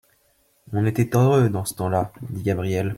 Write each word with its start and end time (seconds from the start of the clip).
On 0.73 0.87
était 0.87 1.15
heureux 1.15 1.49
dans 1.51 1.63
ce 1.63 1.75
temps-là, 1.75 2.11
dit 2.31 2.41
Gabrielle. 2.41 2.89